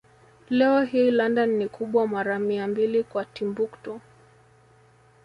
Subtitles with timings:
[0.49, 4.01] Leo hii London ni kubwa mara mia mbili kwa Timbuktu